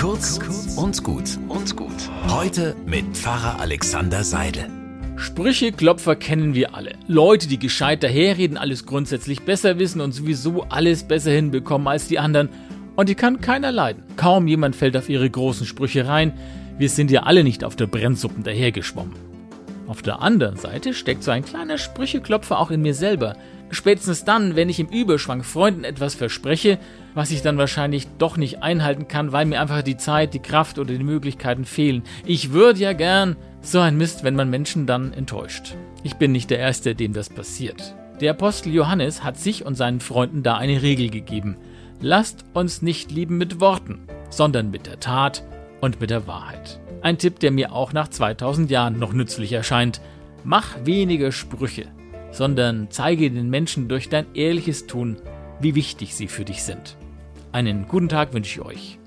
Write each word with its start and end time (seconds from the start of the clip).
Kurz 0.00 0.38
und 0.76 1.02
gut 1.02 1.24
und 1.48 1.76
gut. 1.76 1.90
Heute 2.28 2.76
mit 2.86 3.16
Pfarrer 3.16 3.58
Alexander 3.58 4.22
Seidel. 4.22 4.70
Sprücheklopfer 5.16 6.14
kennen 6.14 6.54
wir 6.54 6.76
alle. 6.76 6.94
Leute, 7.08 7.48
die 7.48 7.58
gescheit 7.58 8.04
daherreden, 8.04 8.58
alles 8.58 8.86
grundsätzlich 8.86 9.42
besser 9.42 9.80
wissen 9.80 10.00
und 10.00 10.12
sowieso 10.12 10.62
alles 10.68 11.02
besser 11.02 11.32
hinbekommen 11.32 11.88
als 11.88 12.06
die 12.06 12.20
anderen. 12.20 12.48
Und 12.94 13.08
die 13.08 13.16
kann 13.16 13.40
keiner 13.40 13.72
leiden. 13.72 14.04
Kaum 14.16 14.46
jemand 14.46 14.76
fällt 14.76 14.96
auf 14.96 15.08
ihre 15.08 15.28
großen 15.28 15.66
Sprüche 15.66 16.06
rein. 16.06 16.32
Wir 16.78 16.90
sind 16.90 17.10
ja 17.10 17.24
alle 17.24 17.42
nicht 17.42 17.64
auf 17.64 17.74
der 17.74 17.88
Brennsuppen 17.88 18.44
dahergeschwommen. 18.44 19.16
Auf 19.88 20.02
der 20.02 20.22
anderen 20.22 20.58
Seite 20.58 20.94
steckt 20.94 21.24
so 21.24 21.32
ein 21.32 21.44
kleiner 21.44 21.76
Sprücheklopfer 21.76 22.60
auch 22.60 22.70
in 22.70 22.82
mir 22.82 22.94
selber. 22.94 23.34
Spätestens 23.70 24.24
dann, 24.24 24.56
wenn 24.56 24.68
ich 24.68 24.80
im 24.80 24.88
Überschwang 24.88 25.42
Freunden 25.42 25.84
etwas 25.84 26.14
verspreche, 26.14 26.78
was 27.14 27.30
ich 27.30 27.42
dann 27.42 27.58
wahrscheinlich 27.58 28.06
doch 28.18 28.36
nicht 28.36 28.62
einhalten 28.62 29.08
kann, 29.08 29.32
weil 29.32 29.44
mir 29.46 29.60
einfach 29.60 29.82
die 29.82 29.96
Zeit, 29.96 30.34
die 30.34 30.38
Kraft 30.38 30.78
oder 30.78 30.94
die 30.94 31.04
Möglichkeiten 31.04 31.64
fehlen. 31.64 32.02
Ich 32.24 32.52
würde 32.52 32.80
ja 32.80 32.92
gern. 32.92 33.36
So 33.60 33.80
ein 33.80 33.96
Mist, 33.96 34.22
wenn 34.22 34.36
man 34.36 34.50
Menschen 34.50 34.86
dann 34.86 35.12
enttäuscht. 35.12 35.74
Ich 36.04 36.14
bin 36.14 36.32
nicht 36.32 36.48
der 36.48 36.60
Erste, 36.60 36.94
dem 36.94 37.12
das 37.12 37.28
passiert. 37.28 37.94
Der 38.20 38.30
Apostel 38.30 38.72
Johannes 38.72 39.24
hat 39.24 39.36
sich 39.36 39.66
und 39.66 39.74
seinen 39.74 40.00
Freunden 40.00 40.42
da 40.42 40.56
eine 40.56 40.80
Regel 40.80 41.10
gegeben. 41.10 41.56
Lasst 42.00 42.44
uns 42.54 42.82
nicht 42.82 43.10
lieben 43.10 43.36
mit 43.36 43.60
Worten, 43.60 44.06
sondern 44.30 44.70
mit 44.70 44.86
der 44.86 45.00
Tat 45.00 45.42
und 45.80 46.00
mit 46.00 46.10
der 46.10 46.26
Wahrheit. 46.26 46.80
Ein 47.02 47.18
Tipp, 47.18 47.40
der 47.40 47.50
mir 47.50 47.72
auch 47.72 47.92
nach 47.92 48.08
2000 48.08 48.70
Jahren 48.70 48.98
noch 48.98 49.12
nützlich 49.12 49.52
erscheint. 49.52 50.00
Mach 50.44 50.84
weniger 50.84 51.32
Sprüche, 51.32 51.86
sondern 52.30 52.88
zeige 52.90 53.30
den 53.30 53.50
Menschen 53.50 53.88
durch 53.88 54.08
dein 54.08 54.26
ehrliches 54.34 54.86
Tun, 54.86 55.16
wie 55.60 55.74
wichtig 55.74 56.14
sie 56.14 56.28
für 56.28 56.44
dich 56.44 56.62
sind. 56.62 56.96
Einen 57.52 57.88
guten 57.88 58.08
Tag 58.08 58.34
wünsche 58.34 58.60
ich 58.60 58.66
euch. 58.66 58.98